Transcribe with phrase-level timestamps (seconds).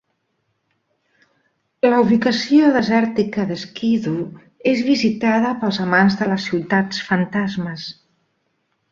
[1.89, 4.23] La ubicació desèrtica de Skidoo
[4.71, 7.85] és visitada pels amants de les ciutats fantasmes.